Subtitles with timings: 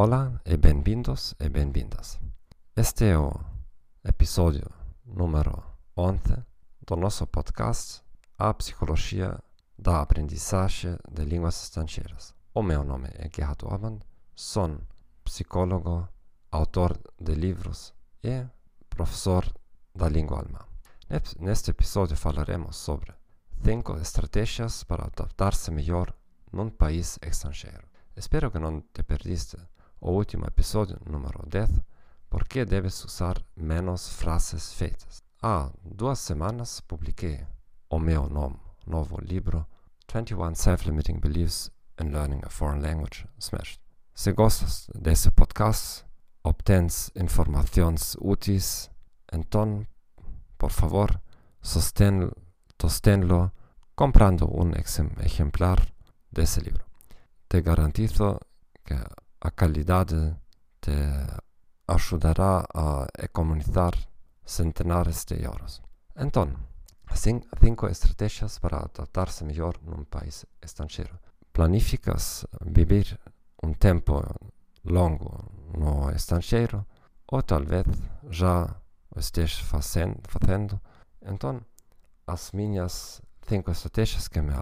[0.00, 2.20] Hola e bem-vindos e bem-vindas.
[2.76, 3.32] Este é o
[4.04, 4.70] episódio
[5.04, 5.60] número
[5.96, 6.36] 11
[6.86, 8.00] do nosso podcast
[8.38, 9.36] A Psicologia
[9.76, 12.32] da Aprendizagem de Línguas Estrangeiras.
[12.54, 13.98] O meu nome é Gerhard Orban,
[14.36, 14.78] sou
[15.24, 16.08] psicólogo,
[16.52, 18.46] autor de livros e
[18.88, 19.52] professor
[19.92, 20.64] da língua alemã.
[21.40, 23.12] Neste episódio falaremos sobre
[23.64, 26.14] 5 estratégias para adaptar-se melhor
[26.52, 27.88] num país estrangeiro.
[28.14, 29.56] Espero que não te perdiste
[30.00, 31.70] o último episódio, número 10,
[32.28, 35.22] por que deves usar menos frases feitas.
[35.42, 37.46] Há duas semanas publiquei
[37.90, 39.66] o meu nome, novo livro
[40.12, 43.80] 21 Self-Limiting Beliefs in Learning a Foreign Language Smashed.
[44.14, 46.04] Se gostas desse podcast,
[46.42, 48.90] obtens informações úteis,
[49.32, 49.86] então,
[50.56, 51.20] por favor,
[51.62, 52.32] sostén-lo
[53.94, 54.72] comprando um
[55.24, 55.78] exemplar
[56.32, 56.84] desse livro.
[57.48, 58.40] Te garantizo
[58.84, 58.94] que
[59.40, 60.36] a qualidade
[60.80, 60.92] te
[61.86, 63.92] ajudará a economizar
[64.44, 65.82] centenares de euros.
[66.16, 66.52] Então,
[67.14, 71.18] cinco estratégias para adaptar-se melhor num país estrangeiro.
[71.52, 73.18] Planificas viver
[73.62, 74.22] um tempo
[74.84, 75.44] longo
[75.76, 76.86] no estrangeiro
[77.26, 77.86] ou talvez
[78.30, 78.74] já
[79.16, 80.80] estejas fazendo.
[81.22, 81.60] Então,
[82.26, 84.52] as minhas cinco estratégias que me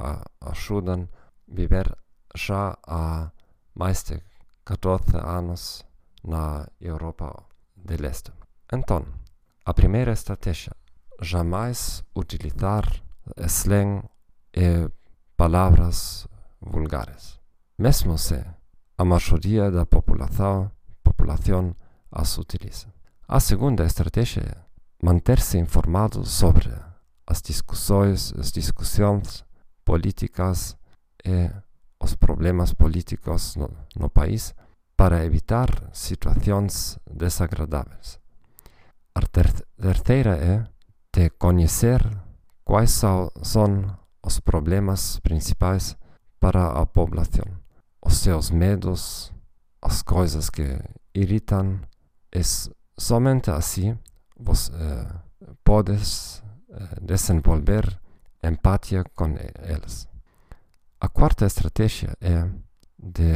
[0.40, 1.96] ajudam a viver
[2.34, 3.30] já há
[3.74, 4.22] mais de
[4.66, 5.84] 14 anos
[6.24, 7.44] na Europa
[7.76, 8.32] do Leste.
[8.72, 9.06] Então,
[9.64, 10.72] a primeira estratégia,
[11.22, 12.84] jamais utilizar
[13.46, 14.02] slang
[14.52, 14.90] e
[15.36, 16.26] palavras
[16.60, 17.38] vulgares,
[17.78, 18.44] mesmo se
[18.98, 20.70] a maioria da população,
[21.04, 21.74] população
[22.10, 22.92] as utiliza.
[23.28, 24.56] A segunda estratégia é
[25.00, 26.72] manter-se informado sobre
[27.24, 29.44] as discussões, as discussões
[29.84, 30.76] políticas
[31.24, 31.50] e
[32.00, 34.54] os problemas políticos no, no país
[34.96, 38.18] para evitar situações desagradáveis.
[39.14, 40.64] A ter terceira é
[41.12, 42.00] de conhecer
[42.64, 43.30] quais são,
[44.22, 45.96] os problemas principais
[46.40, 47.44] para a população,
[48.04, 49.32] os seus medos,
[49.80, 50.78] as coisas que
[51.14, 51.80] irritam.
[52.34, 52.42] E
[52.98, 53.96] somente assim
[54.36, 55.06] você eh,
[55.62, 58.00] podes eh, desenvolver
[58.42, 59.28] empatia com
[59.62, 60.08] eles.
[60.98, 62.48] A quarta estratégia é
[62.98, 63.34] de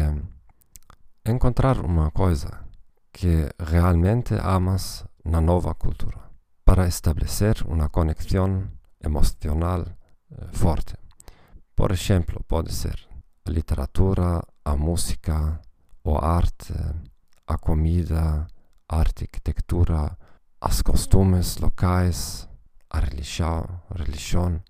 [1.27, 2.65] encontrar uma coisa
[3.13, 6.19] que realmente amas na nova cultura,
[6.65, 8.67] para estabelecer uma conexão
[9.05, 9.85] emocional
[10.31, 10.95] eh, forte.
[11.77, 12.99] Por exemplo, pode ser
[13.45, 15.61] a literatura, a música,
[16.03, 16.73] a arte,
[17.47, 18.47] a comida,
[18.89, 20.17] a arquitetura,
[20.67, 22.49] os costumes locais,
[22.89, 24.63] a religião, religião,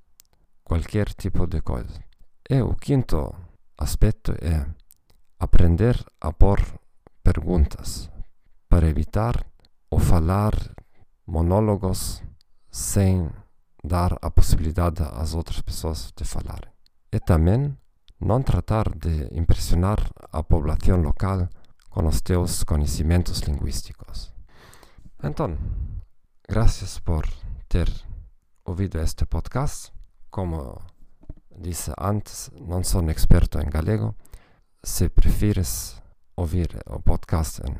[0.64, 2.09] qualquer tipo de coisa.
[2.52, 3.32] E o quinto
[3.78, 4.66] aspecto é
[5.38, 6.60] aprender a pôr
[7.22, 8.10] perguntas
[8.68, 9.46] para evitar
[9.88, 10.52] o falar
[11.24, 12.20] monólogos
[12.68, 13.30] sem
[13.84, 16.72] dar a possibilidade às outras pessoas de falarem.
[17.12, 17.78] E também
[18.18, 19.98] não tratar de impressionar
[20.32, 21.48] a população local
[21.88, 24.34] com os teus conhecimentos linguísticos.
[25.22, 25.56] Então,
[26.48, 27.24] graças por
[27.68, 27.88] ter
[28.64, 29.92] ouvido este podcast.
[30.32, 30.80] Como
[31.60, 34.16] dice antes, no soy experto en galego.
[34.82, 36.02] Si prefieres
[36.34, 37.76] oír o podcast en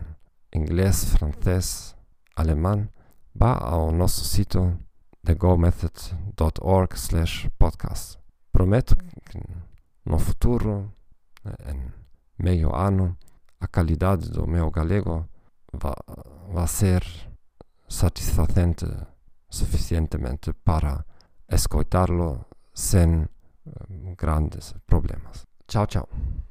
[0.53, 1.97] inglés, francés,
[2.37, 2.93] alemán,
[3.35, 4.79] va a nuestro sitio
[5.25, 8.21] thegomethod.org slash podcast.
[8.53, 9.71] Prometo que en
[10.05, 10.93] no futuro,
[11.65, 11.95] en
[12.37, 13.17] medio ano,
[13.61, 15.29] a calidade do meu galego
[15.73, 15.95] va,
[16.55, 17.03] va a ser
[17.89, 18.87] satisfacente
[19.49, 21.05] suficientemente para
[21.49, 23.29] escucharlo sin
[24.17, 25.47] grandes problemas.
[25.67, 26.09] Chao, chao.